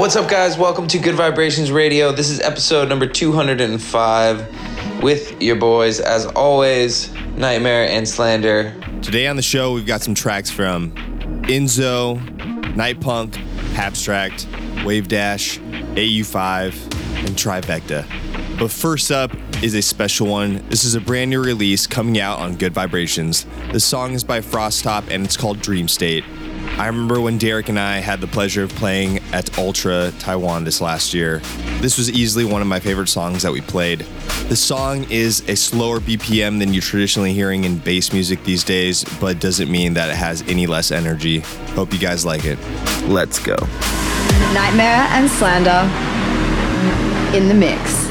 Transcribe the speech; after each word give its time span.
What's 0.00 0.16
up, 0.16 0.30
guys? 0.30 0.56
Welcome 0.56 0.86
to 0.88 0.98
Good 0.98 1.14
Vibrations 1.14 1.70
Radio. 1.70 2.10
This 2.10 2.30
is 2.30 2.40
episode 2.40 2.88
number 2.88 3.06
205 3.06 5.02
with 5.02 5.42
your 5.42 5.56
boys, 5.56 6.00
as 6.00 6.26
always, 6.26 7.12
Nightmare 7.36 7.86
and 7.86 8.08
Slander. 8.08 8.74
Today 9.02 9.26
on 9.26 9.36
the 9.36 9.42
show, 9.42 9.72
we've 9.72 9.86
got 9.86 10.00
some 10.00 10.14
tracks 10.14 10.50
from 10.50 10.94
Enzo, 11.48 12.18
Nitepunk, 12.74 13.36
Abstract, 13.76 14.46
Wavedash, 14.84 15.58
AU5, 15.94 17.26
and 17.26 17.36
Trivecta. 17.36 18.06
But 18.58 18.70
first 18.70 19.10
up 19.10 19.34
is 19.62 19.74
a 19.74 19.82
special 19.82 20.26
one. 20.26 20.66
This 20.68 20.84
is 20.84 20.94
a 20.94 21.00
brand 21.00 21.30
new 21.30 21.42
release 21.42 21.86
coming 21.86 22.20
out 22.20 22.38
on 22.38 22.56
Good 22.56 22.74
Vibrations. 22.74 23.46
The 23.72 23.80
song 23.80 24.12
is 24.12 24.22
by 24.22 24.40
Frost 24.40 24.84
Top 24.84 25.04
and 25.10 25.24
it's 25.24 25.36
called 25.36 25.60
Dream 25.60 25.88
State. 25.88 26.24
I 26.78 26.86
remember 26.86 27.20
when 27.20 27.38
Derek 27.38 27.68
and 27.68 27.78
I 27.78 27.98
had 27.98 28.20
the 28.20 28.26
pleasure 28.26 28.62
of 28.62 28.70
playing 28.70 29.18
at 29.32 29.58
Ultra 29.58 30.12
Taiwan 30.18 30.64
this 30.64 30.80
last 30.80 31.12
year. 31.12 31.40
This 31.80 31.98
was 31.98 32.10
easily 32.10 32.44
one 32.44 32.62
of 32.62 32.68
my 32.68 32.80
favorite 32.80 33.08
songs 33.08 33.42
that 33.42 33.52
we 33.52 33.60
played. 33.60 34.00
The 34.48 34.56
song 34.56 35.04
is 35.10 35.48
a 35.48 35.56
slower 35.56 36.00
BPM 36.00 36.58
than 36.58 36.72
you're 36.72 36.82
traditionally 36.82 37.32
hearing 37.32 37.64
in 37.64 37.78
bass 37.78 38.12
music 38.12 38.42
these 38.44 38.64
days, 38.64 39.04
but 39.20 39.40
doesn't 39.40 39.70
mean 39.70 39.94
that 39.94 40.08
it 40.08 40.16
has 40.16 40.42
any 40.48 40.66
less 40.66 40.90
energy. 40.90 41.40
Hope 41.74 41.92
you 41.92 41.98
guys 41.98 42.24
like 42.24 42.44
it. 42.44 42.58
Let's 43.04 43.38
go. 43.38 43.56
Nightmare 44.52 45.06
and 45.10 45.30
Slander 45.30 45.86
in 47.36 47.48
the 47.48 47.54
mix. 47.54 48.09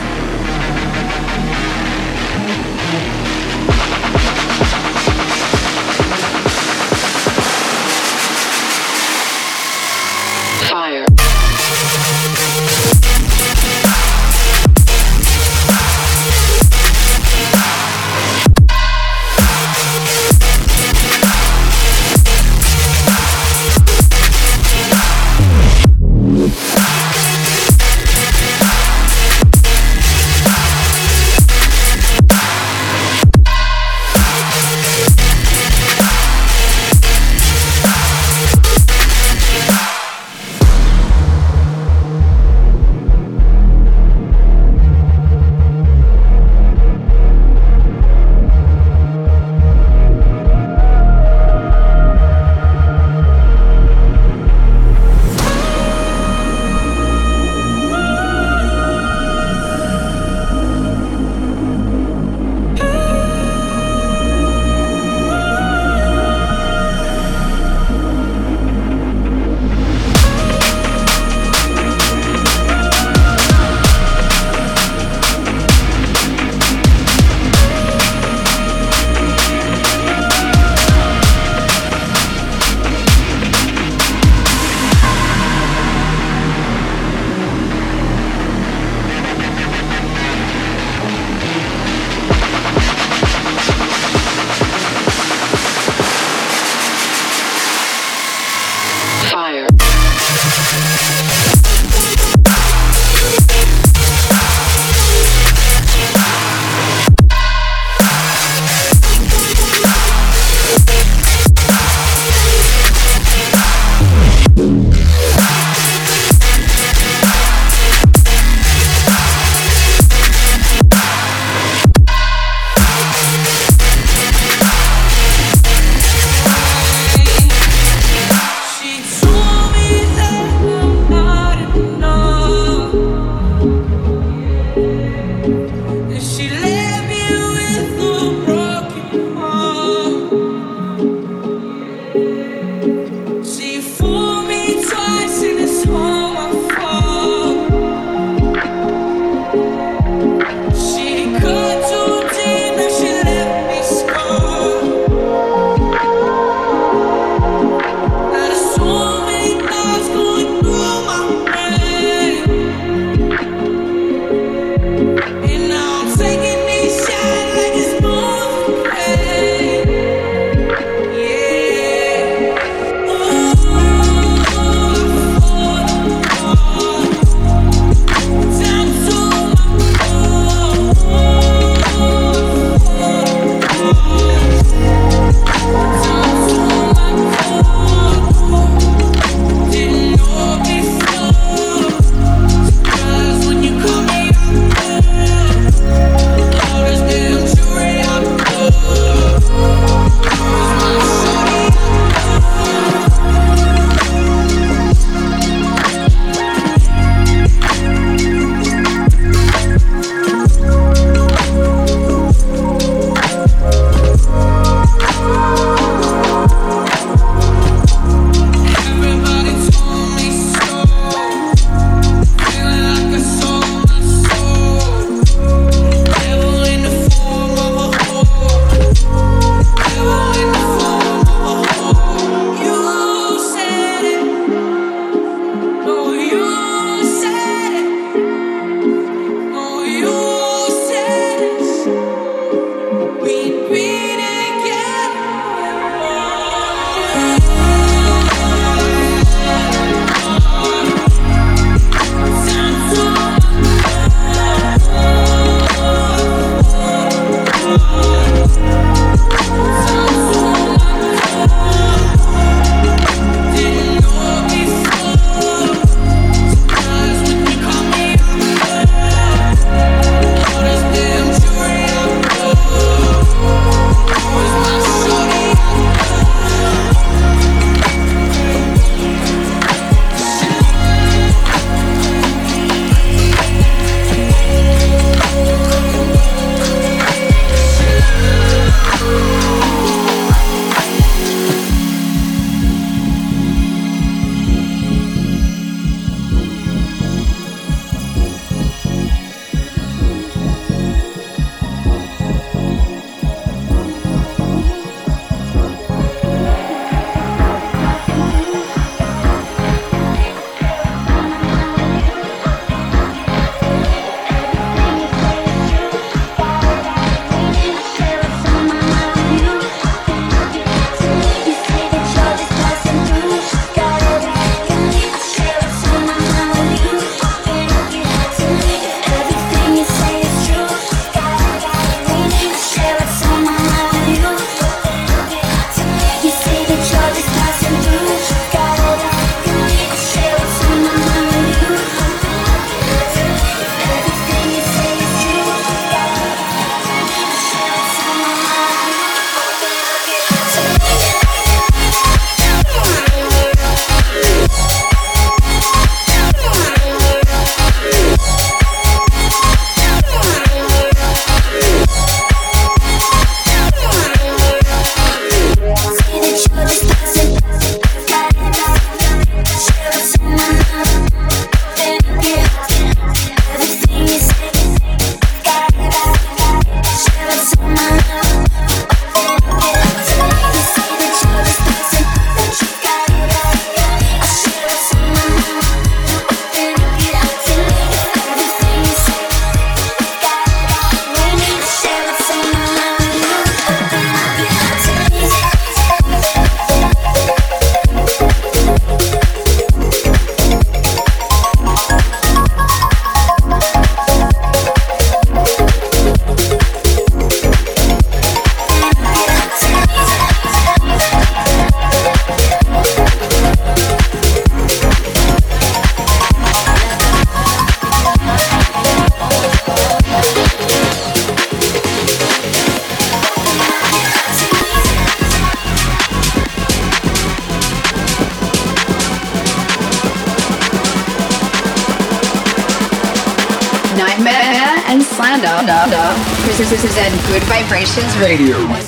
Radio. 438.21 438.78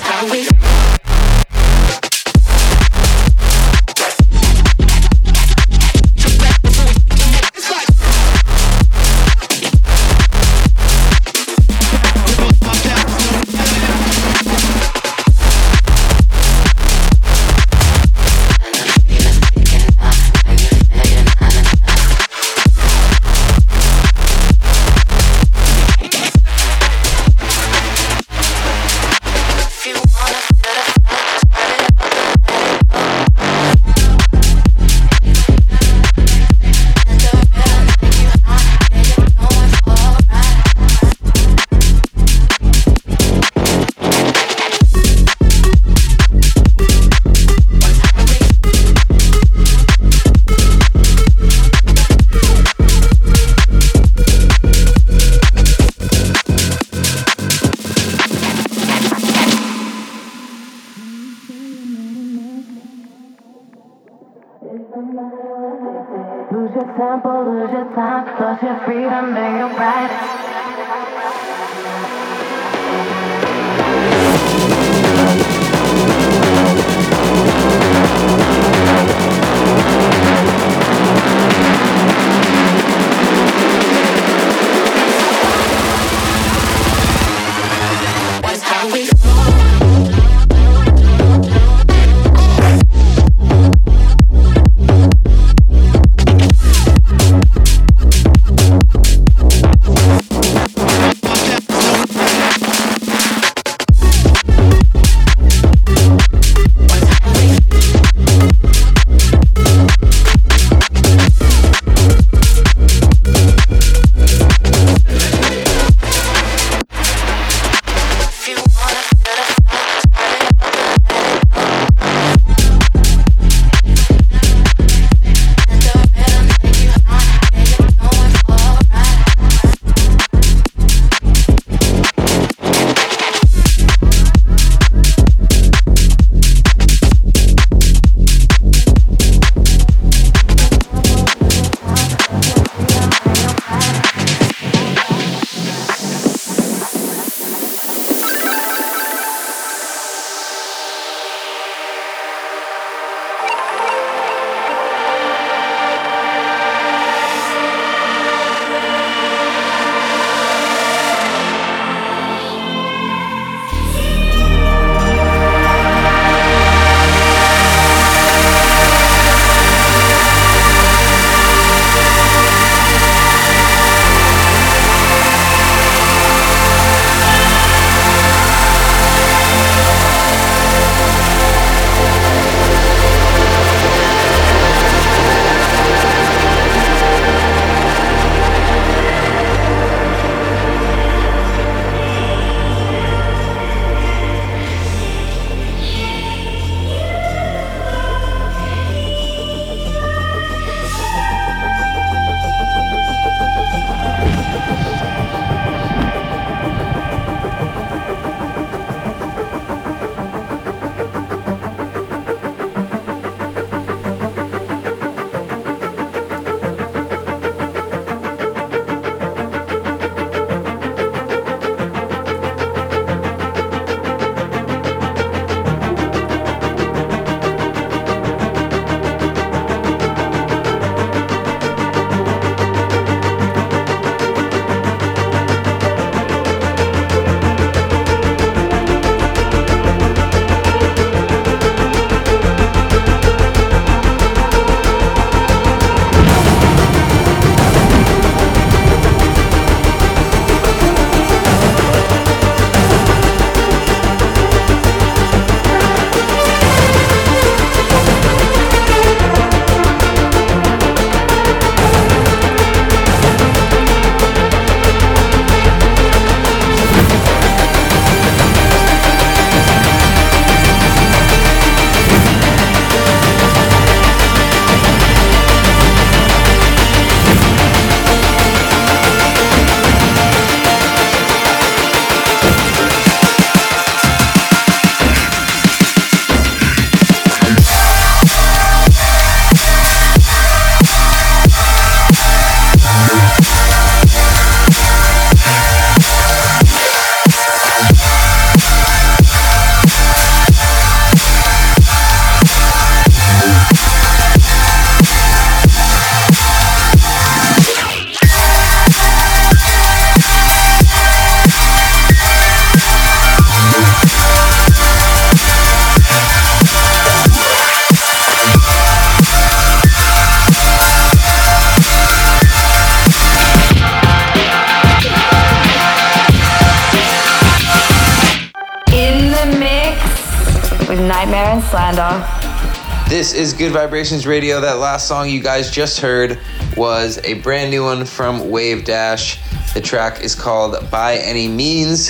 Good 333.62 333.74
Vibrations 333.74 334.26
Radio. 334.26 334.60
That 334.60 334.80
last 334.80 335.08
song 335.08 335.30
you 335.30 335.40
guys 335.40 335.70
just 335.70 336.00
heard 336.00 336.40
was 336.76 337.20
a 337.24 337.36
brand 337.36 337.70
new 337.70 337.84
one 337.84 338.06
from 338.06 338.40
Wavedash. 338.40 339.38
The 339.76 339.82
track 339.82 340.24
is 340.24 340.34
called 340.34 340.90
By 340.90 341.18
Any 341.18 341.48
Means. 341.48 342.10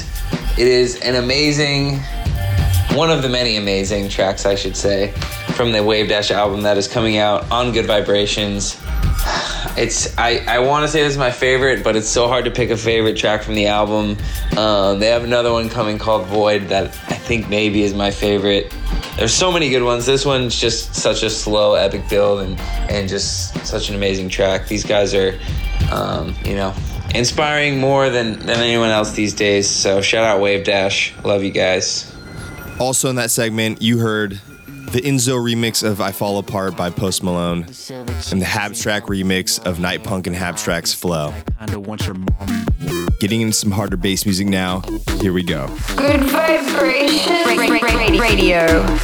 It 0.57 0.65
is 0.65 1.01
an 1.01 1.15
amazing, 1.15 1.97
one 2.95 3.11
of 3.11 3.21
the 3.21 3.27
many 3.27 3.57
amazing 3.57 4.07
tracks, 4.07 4.45
I 4.45 4.55
should 4.55 4.77
say, 4.77 5.11
from 5.53 5.73
the 5.73 5.79
Wavedash 5.79 6.31
album 6.31 6.61
that 6.61 6.77
is 6.77 6.87
coming 6.87 7.17
out 7.17 7.51
on 7.51 7.73
Good 7.73 7.85
Vibrations. 7.85 8.81
It's 9.77 10.17
I, 10.17 10.43
I 10.47 10.59
want 10.59 10.83
to 10.83 10.89
say 10.89 11.01
this 11.01 11.13
is 11.13 11.17
my 11.17 11.31
favorite, 11.31 11.81
but 11.81 11.95
it's 11.95 12.09
so 12.09 12.27
hard 12.27 12.43
to 12.43 12.51
pick 12.51 12.71
a 12.71 12.77
favorite 12.77 13.15
track 13.15 13.41
from 13.41 13.55
the 13.55 13.67
album. 13.67 14.17
Um, 14.57 14.99
they 14.99 15.07
have 15.07 15.23
another 15.23 15.53
one 15.53 15.69
coming 15.69 15.97
called 15.97 16.27
Void 16.27 16.67
that 16.67 16.87
I 16.87 17.15
think 17.15 17.47
maybe 17.47 17.83
is 17.83 17.93
my 17.93 18.11
favorite. 18.11 18.73
There's 19.21 19.35
so 19.35 19.51
many 19.51 19.69
good 19.69 19.83
ones. 19.83 20.07
This 20.07 20.25
one's 20.25 20.59
just 20.59 20.95
such 20.95 21.21
a 21.21 21.29
slow, 21.29 21.75
epic 21.75 22.09
build 22.09 22.39
and 22.39 22.59
and 22.89 23.07
just 23.07 23.55
such 23.67 23.89
an 23.89 23.93
amazing 23.93 24.29
track. 24.29 24.67
These 24.67 24.83
guys 24.83 25.13
are, 25.13 25.39
um, 25.91 26.33
you 26.43 26.55
know, 26.55 26.73
inspiring 27.13 27.79
more 27.79 28.09
than 28.09 28.39
than 28.39 28.57
anyone 28.57 28.89
else 28.89 29.11
these 29.11 29.35
days. 29.35 29.69
So 29.69 30.01
shout 30.01 30.23
out 30.23 30.41
Wavedash. 30.41 31.23
Love 31.23 31.43
you 31.43 31.51
guys. 31.51 32.11
Also 32.79 33.11
in 33.11 33.15
that 33.17 33.29
segment, 33.29 33.79
you 33.79 33.99
heard 33.99 34.41
the 34.89 35.01
Enzo 35.01 35.37
remix 35.37 35.87
of 35.87 36.01
I 36.01 36.13
Fall 36.13 36.39
Apart 36.39 36.75
by 36.75 36.89
Post 36.89 37.21
Malone 37.21 37.57
and 37.57 38.41
the 38.41 38.47
Habstrakt 38.47 39.01
remix 39.01 39.63
of 39.63 39.77
Nitepunk 39.77 40.25
and 40.25 40.35
Habstrakt's 40.35 40.95
Flow. 40.95 41.31
Getting 43.19 43.41
into 43.41 43.53
some 43.53 43.71
harder 43.71 43.97
bass 43.97 44.25
music 44.25 44.47
now. 44.47 44.81
Here 45.19 45.33
we 45.33 45.43
go. 45.43 45.67
Good 45.95 46.21
vibration. 46.21 48.19
Radio. 48.19 48.97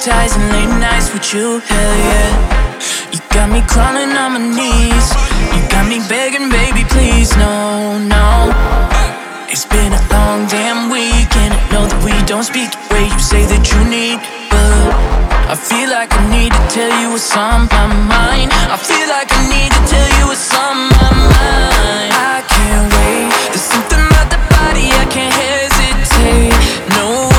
ties 0.00 0.34
and 0.36 0.50
late 0.50 0.72
nights 0.80 1.12
with 1.12 1.32
you, 1.34 1.60
hell 1.60 1.96
yeah. 1.98 2.74
You 3.12 3.20
got 3.30 3.50
me 3.50 3.62
crawling 3.68 4.10
on 4.16 4.32
my 4.34 4.42
knees. 4.42 5.06
You 5.54 5.60
got 5.70 5.86
me 5.86 6.00
begging, 6.08 6.50
baby, 6.50 6.84
please, 6.88 7.36
no, 7.36 7.98
no. 7.98 8.50
It's 9.48 9.66
been 9.66 9.92
a 9.92 10.02
long 10.10 10.46
damn 10.46 10.90
week, 10.90 11.30
and 11.36 11.54
I 11.54 11.60
know 11.70 11.86
that 11.86 12.00
we 12.02 12.14
don't 12.26 12.42
speak 12.42 12.70
the 12.70 12.80
way 12.90 13.04
you 13.06 13.20
say 13.20 13.46
that 13.46 13.62
you 13.70 13.80
need. 13.86 14.18
But 14.50 14.90
I 15.52 15.54
feel 15.54 15.90
like 15.90 16.10
I 16.10 16.22
need 16.30 16.50
to 16.50 16.62
tell 16.74 16.90
you 17.00 17.10
what's 17.14 17.30
on 17.36 17.68
my 17.70 17.86
mind. 17.86 18.50
I 18.50 18.76
feel 18.80 19.06
like 19.06 19.30
I 19.30 19.42
need 19.46 19.70
to 19.70 19.82
tell 19.86 20.08
you 20.18 20.26
what's 20.26 20.50
on 20.54 20.90
my 20.90 21.10
mind. 21.38 22.10
I 22.10 22.42
can't 22.50 22.86
wait. 22.98 23.30
There's 23.54 23.68
something 23.68 24.02
about 24.02 24.28
the 24.32 24.40
body 24.50 24.90
I 24.90 25.06
can't 25.06 25.34
hesitate. 25.34 26.56
No. 26.98 27.33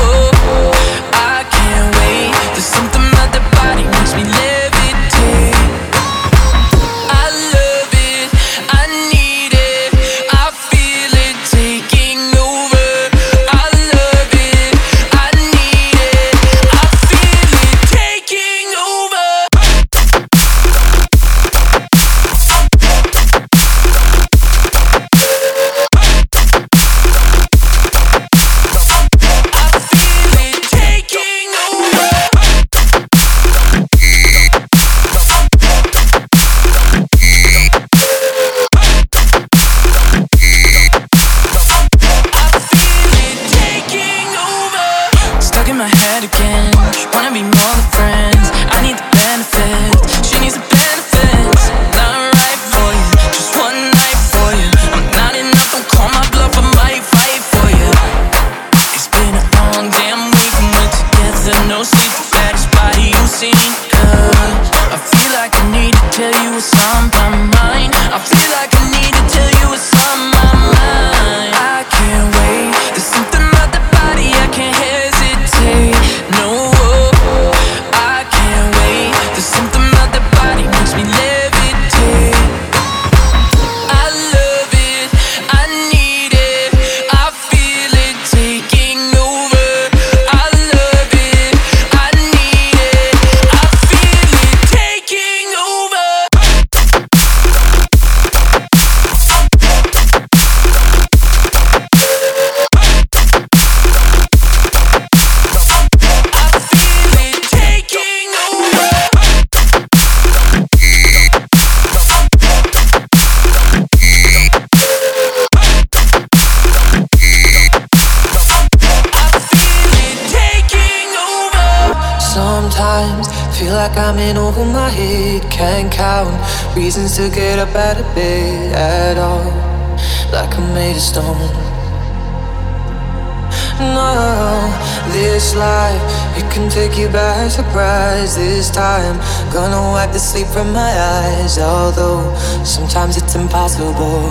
although 141.58 142.34
sometimes 142.64 143.16
it's 143.16 143.34
impossible. 143.34 144.30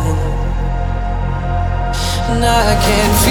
And 2.30 2.44
I 2.44 2.76
can't. 2.84 3.25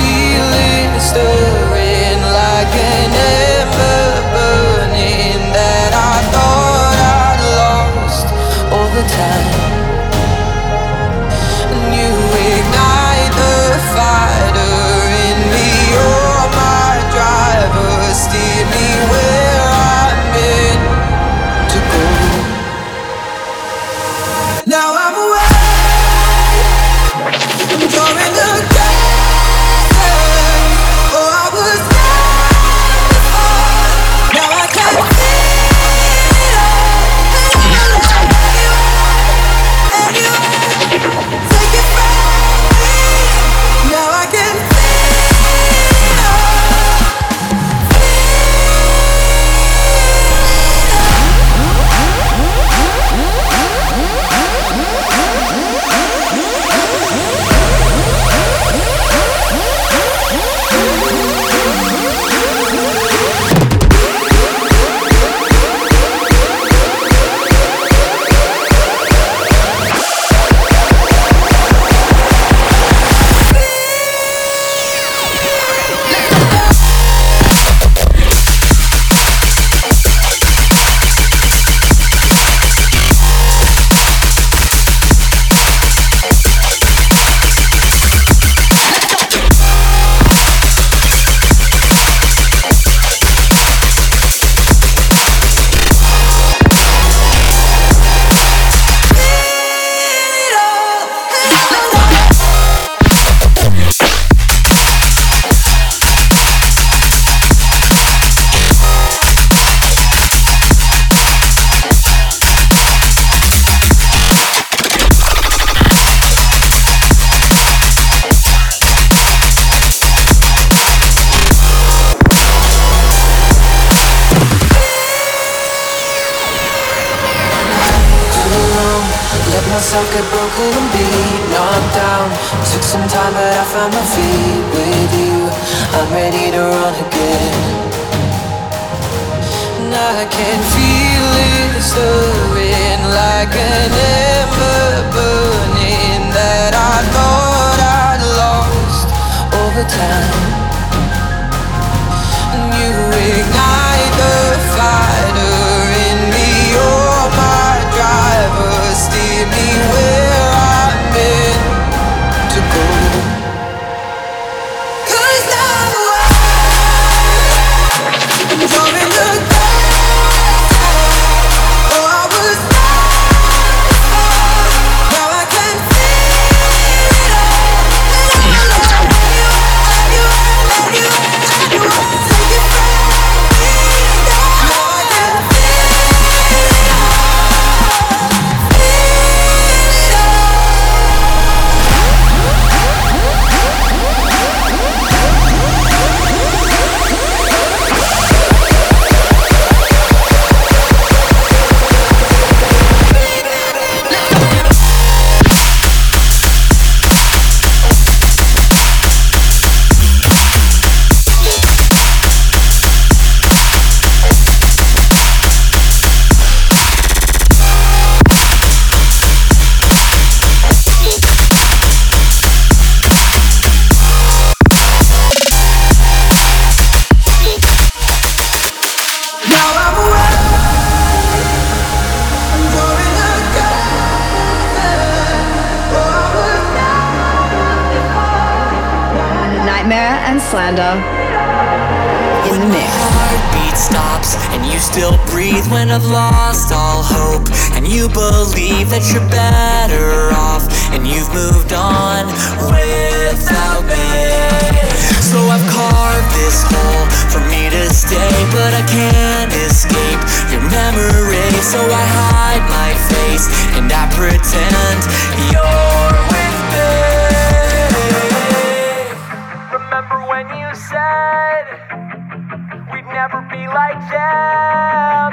be 273.54 273.68
like 273.68 274.00
them. 274.10 275.32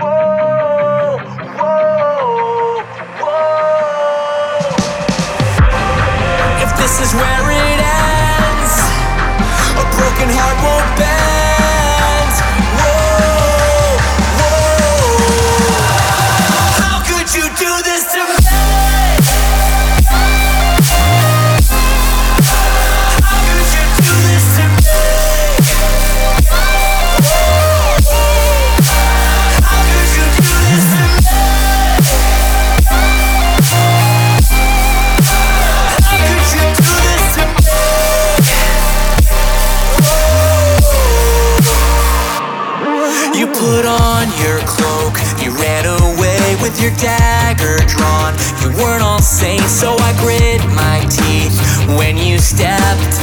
Whoa. 0.00 0.31
say, 49.42 49.58
so 49.66 49.96
I 49.98 50.12
grit 50.22 50.62
my 50.70 51.00
teeth 51.10 51.58
when 51.98 52.16
you 52.16 52.38
stepped 52.38 53.21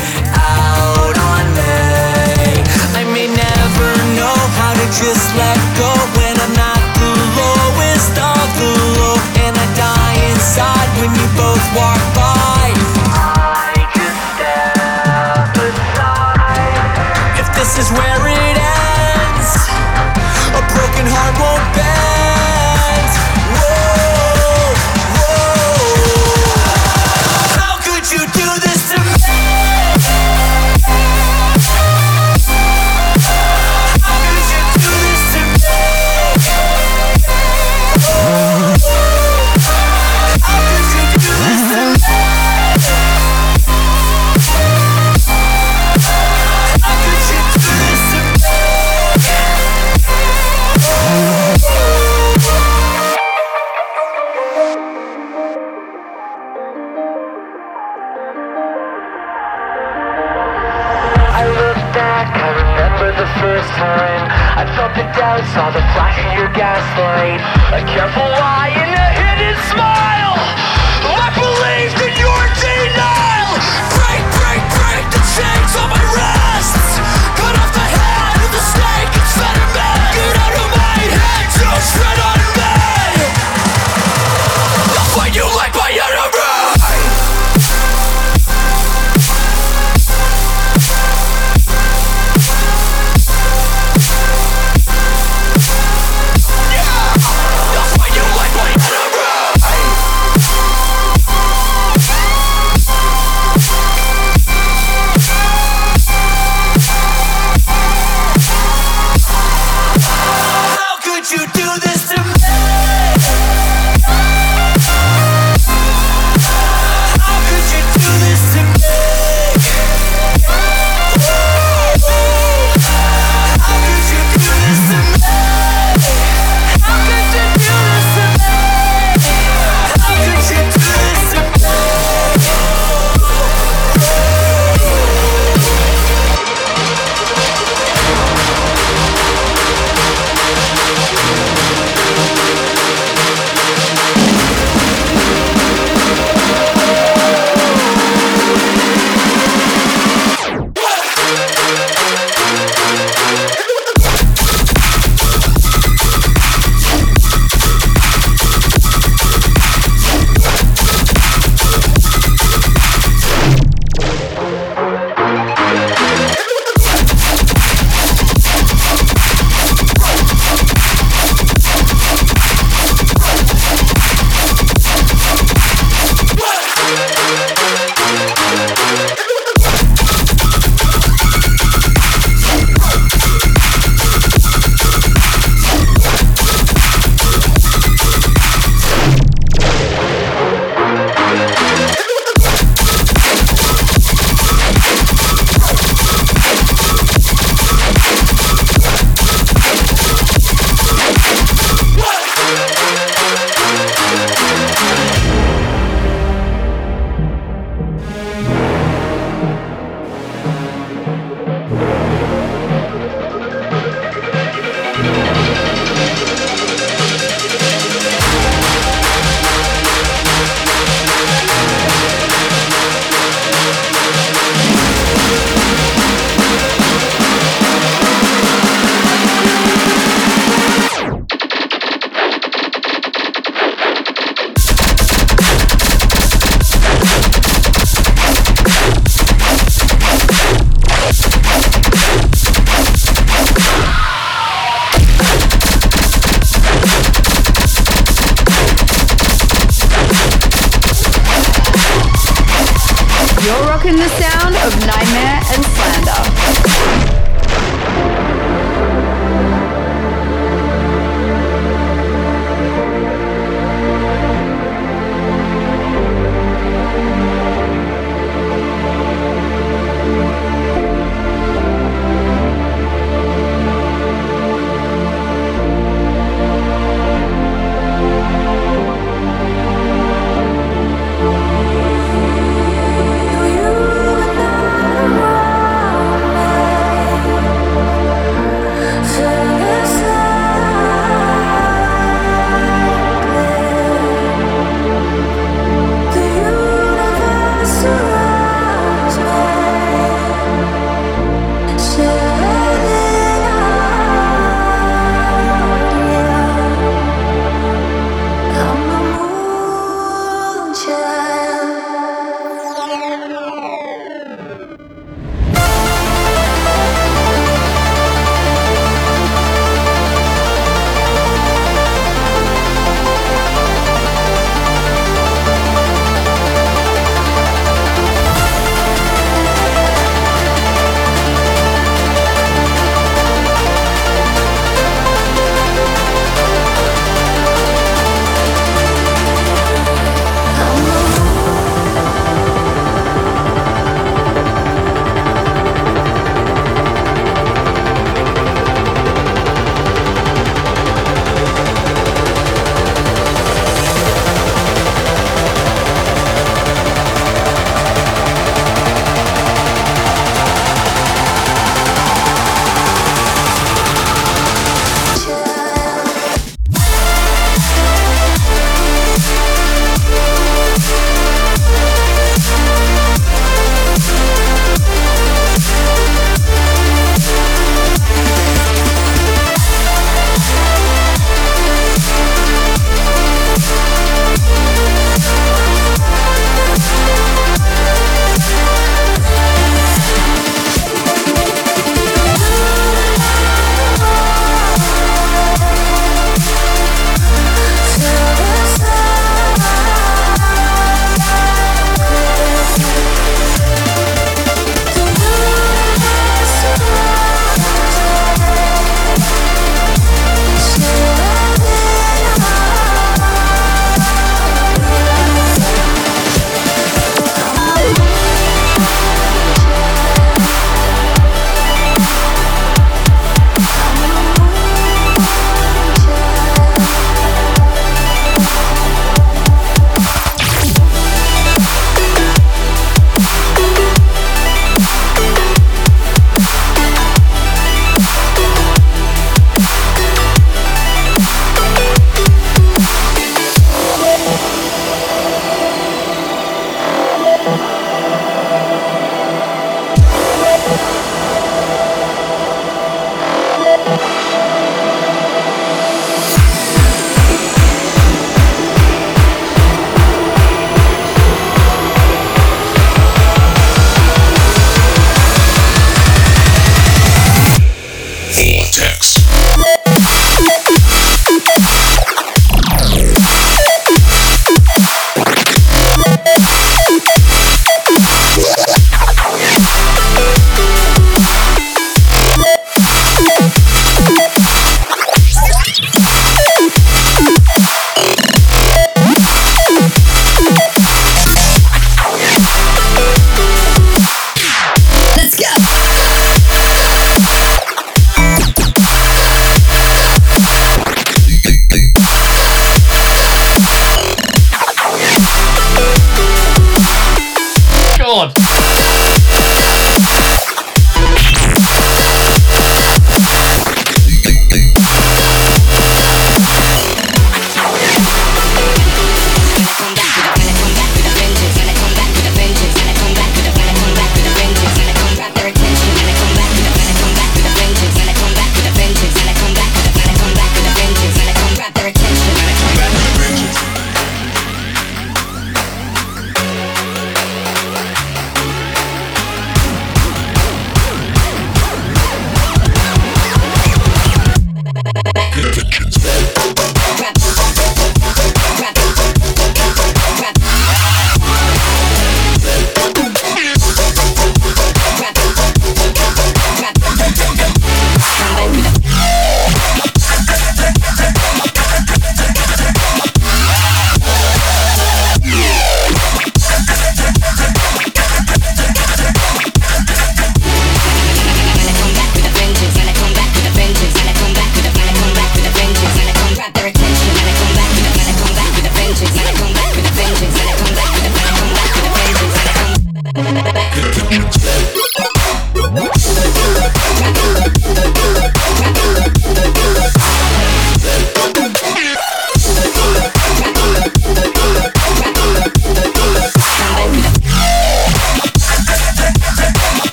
first 63.40 63.72
time. 63.80 64.28
I 64.60 64.68
felt 64.76 64.92
the 65.00 65.08
doubt, 65.16 65.40
saw 65.56 65.72
the 65.72 65.84
flash 65.96 66.20
in 66.20 66.32
your 66.36 66.52
gaslight. 66.52 67.40
A 67.72 67.82
careful 67.88 68.28
lie 68.28 68.76
and 68.76 68.92
a 68.92 69.08
hidden 69.16 69.56
smile. 69.72 70.36
My 71.08 71.32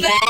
back, 0.00 0.25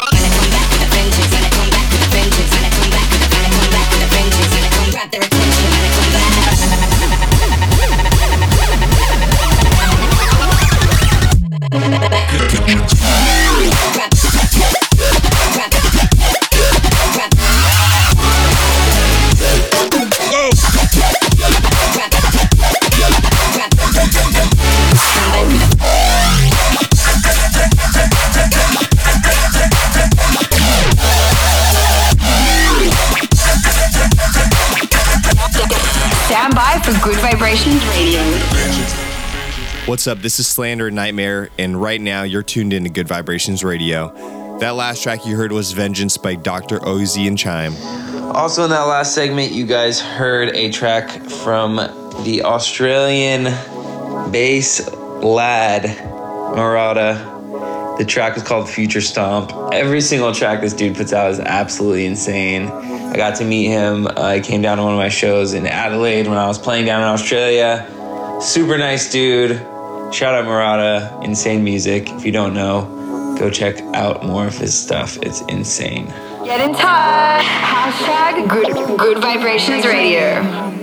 What's 39.87 40.09
up? 40.09 40.19
This 40.19 40.41
is 40.41 40.49
Slander 40.49 40.89
and 40.89 40.99
NGHTMRE, 40.99 41.51
and 41.59 41.81
right 41.81 42.01
now 42.01 42.25
you're 42.25 42.43
tuned 42.43 42.73
in 42.73 42.83
to 42.83 42.91
Gud 42.91 43.07
Vibrations 43.07 43.63
Radio. 43.63 44.09
That 44.59 44.71
last 44.71 45.05
track 45.05 45.25
you 45.25 45.37
heard 45.37 45.53
was 45.53 45.71
Vengeance 45.71 46.17
by 46.17 46.35
Dr. 46.35 46.85
OZ 46.85 47.17
and 47.19 47.39
Chime. 47.39 47.73
Also, 48.35 48.65
in 48.65 48.71
that 48.71 48.83
last 48.83 49.15
segment, 49.15 49.53
you 49.53 49.65
guys 49.65 50.01
heard 50.01 50.49
a 50.57 50.73
track 50.73 51.09
from 51.31 51.77
the 52.25 52.43
Australian 52.45 53.45
bass 54.33 54.91
lad, 54.91 55.85
Murata. 56.57 57.95
The 57.97 58.05
track 58.05 58.37
is 58.37 58.43
called 58.43 58.69
Future 58.69 59.01
Stomp. 59.01 59.53
Every 59.73 60.01
single 60.01 60.35
track 60.35 60.63
this 60.63 60.73
dude 60.73 60.97
puts 60.97 61.13
out 61.13 61.31
is 61.31 61.39
absolutely 61.39 62.07
insane. 62.07 62.67
I 62.67 63.15
got 63.15 63.37
to 63.37 63.45
meet 63.45 63.69
him. 63.69 64.09
Uh, 64.09 64.41
came 64.43 64.63
down 64.63 64.79
to 64.79 64.83
one 64.83 64.95
of 64.95 64.99
my 64.99 65.11
shows 65.11 65.55
in 65.55 65.65
Adelaide 65.65 66.27
when 66.27 66.39
I 66.39 66.49
was 66.49 66.59
playing 66.59 66.87
down 66.87 67.03
in 67.03 67.09
Australia. 67.09 67.89
Super 68.41 68.79
nice 68.79 69.13
dude. 69.13 69.65
Shout 70.13 70.35
out 70.35 70.45
Murata. 70.47 71.21
Insane 71.23 71.63
music. 71.63 72.09
If 72.11 72.25
you 72.25 72.33
don't 72.33 72.55
know, 72.55 73.37
go 73.39 73.51
check 73.51 73.79
out 73.95 74.25
more 74.25 74.47
of 74.47 74.57
his 74.57 74.77
stuff. 74.77 75.19
It's 75.19 75.43
insane. 75.43 76.07
Get 76.45 76.61
in 76.61 76.75
touch. 76.75 77.45
Hashtag 77.45 78.49
Good, 78.49 78.99
Gud 78.99 79.21
Vibrations 79.21 79.85
Radio. 79.85 80.77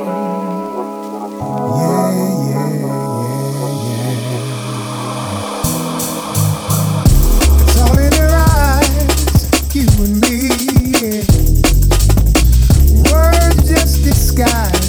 It's 14.06 14.83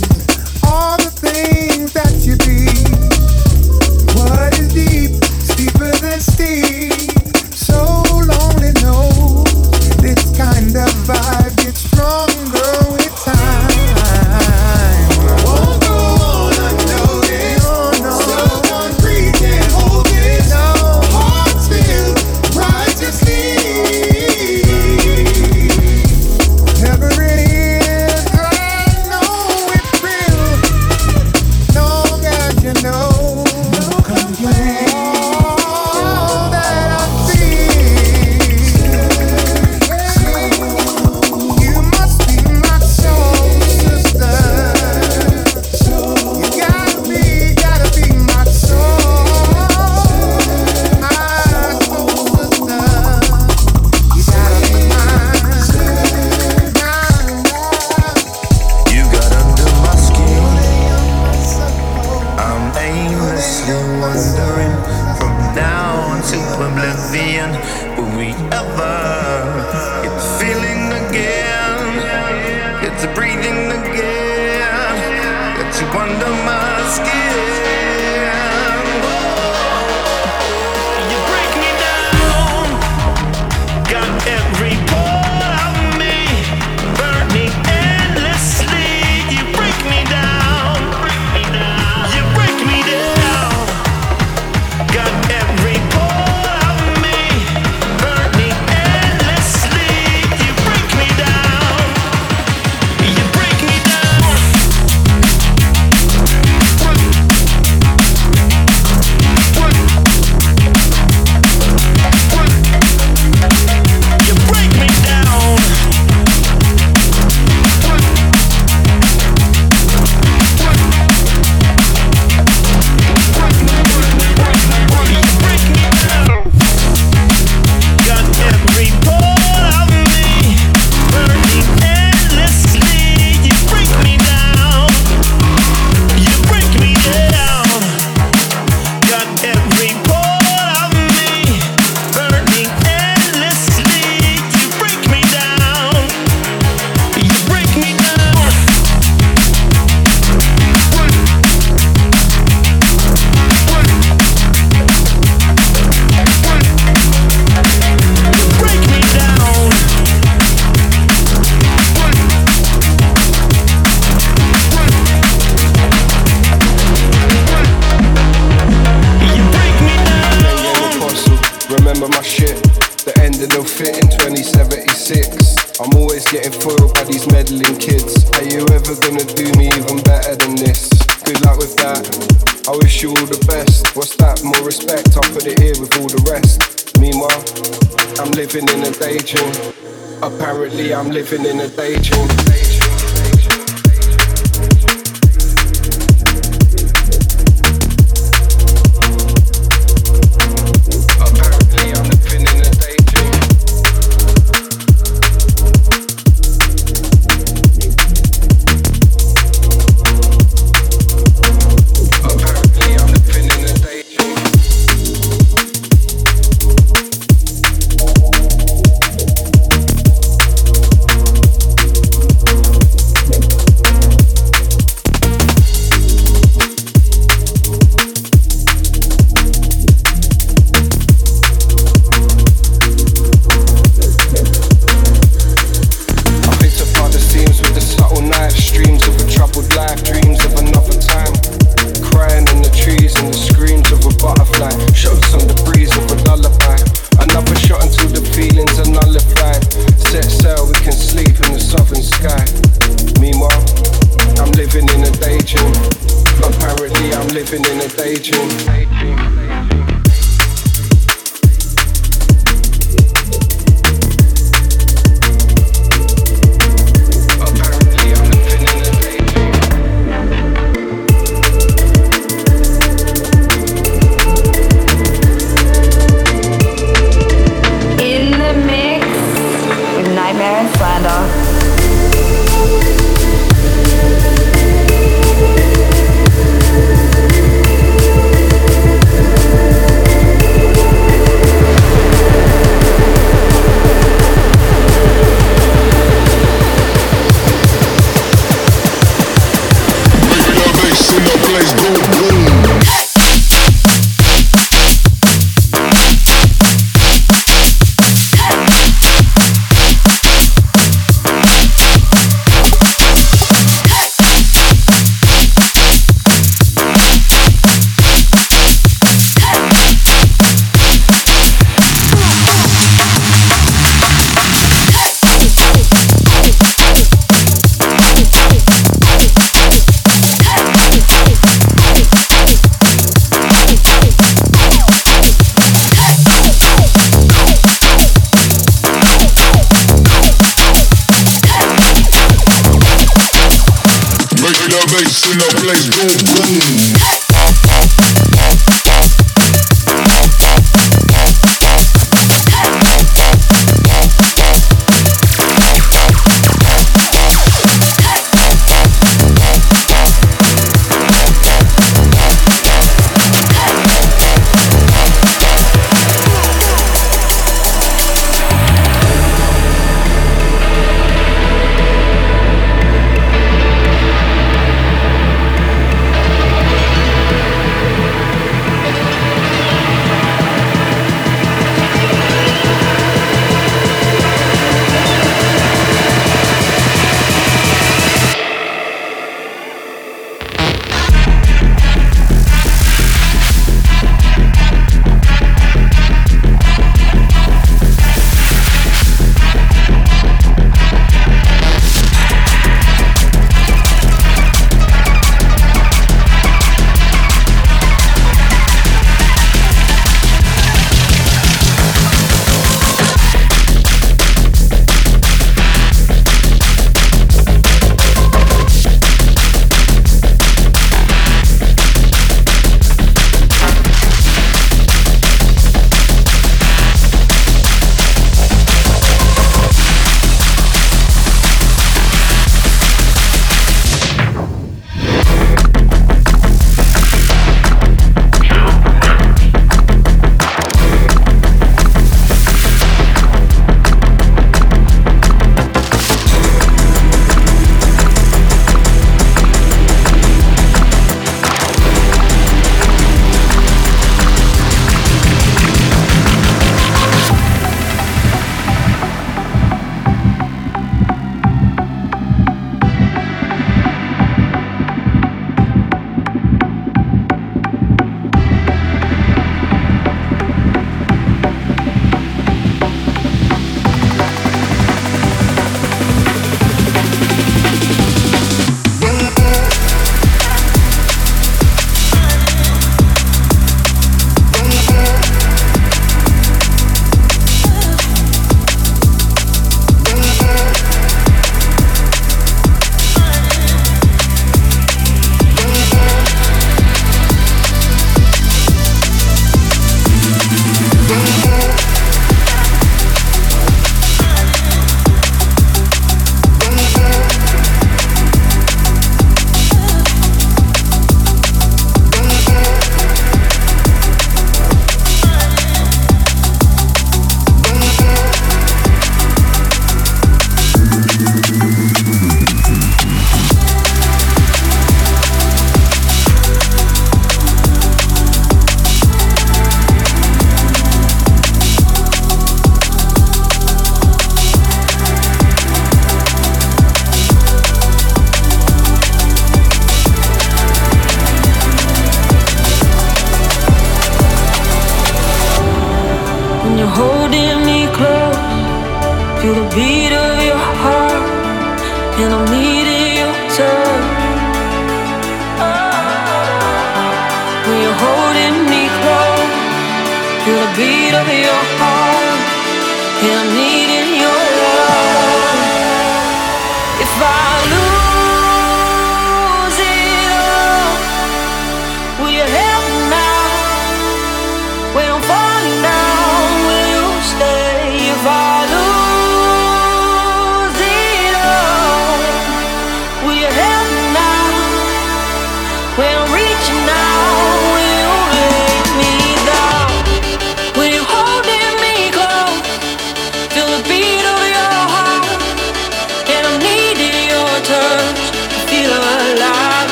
kind 11.07 11.44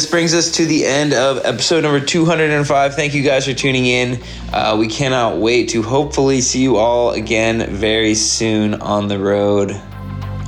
this 0.00 0.08
brings 0.08 0.32
us 0.32 0.50
to 0.52 0.64
the 0.64 0.86
end 0.86 1.12
of 1.12 1.44
episode 1.44 1.82
number 1.82 2.00
205. 2.00 2.94
Thank 2.94 3.12
you 3.12 3.22
guys 3.22 3.46
for 3.46 3.52
tuning 3.52 3.84
in. 3.84 4.18
Uh, 4.50 4.74
we 4.78 4.88
cannot 4.88 5.36
wait 5.36 5.68
to 5.68 5.82
hopefully 5.82 6.40
see 6.40 6.62
you 6.62 6.78
all 6.78 7.10
again 7.10 7.70
very 7.76 8.14
soon 8.14 8.72
on 8.76 9.08
the 9.08 9.18
road. 9.18 9.72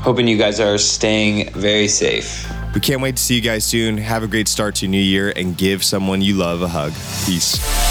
Hoping 0.00 0.26
you 0.26 0.38
guys 0.38 0.58
are 0.58 0.78
staying 0.78 1.52
very 1.52 1.86
safe. 1.86 2.50
We 2.74 2.80
can't 2.80 3.02
wait 3.02 3.16
to 3.16 3.22
see 3.22 3.34
you 3.34 3.42
guys 3.42 3.66
soon. 3.66 3.98
Have 3.98 4.22
a 4.22 4.26
great 4.26 4.48
start 4.48 4.74
to 4.76 4.88
new 4.88 4.96
year 4.96 5.34
and 5.36 5.54
give 5.54 5.84
someone 5.84 6.22
you 6.22 6.32
love 6.32 6.62
a 6.62 6.68
hug. 6.68 6.94
Peace. 7.26 7.81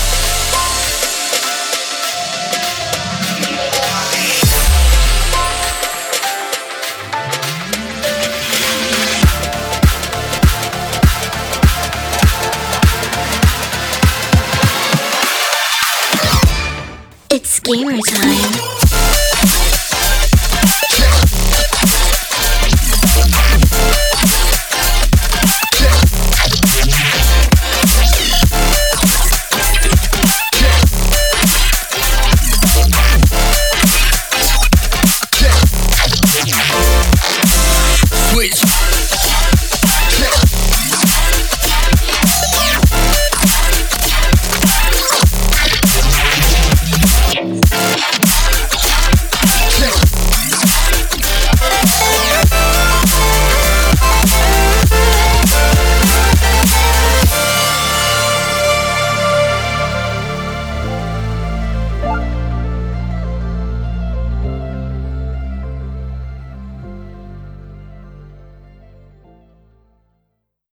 Gamer 17.71 17.97
Time. 18.05 18.70